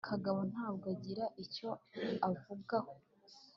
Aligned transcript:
kagabo 0.09 0.39
ntabwo 0.51 0.85
agira 0.95 1.25
icyo 1.43 1.69
abivugaho 2.25 2.91